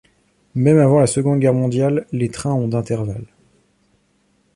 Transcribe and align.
Même 0.55 0.79
avant 0.79 0.99
la 0.99 1.05
Seconde 1.05 1.39
Guerre 1.39 1.53
mondiale, 1.53 2.07
les 2.11 2.29
trains 2.29 2.55
ont 2.55 2.67
d'intervalle. 2.67 3.27